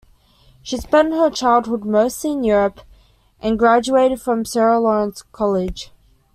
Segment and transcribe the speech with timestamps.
[0.63, 2.81] She spent her childhood mostly in Europe
[3.39, 5.91] and graduated from Sarah Lawrence College.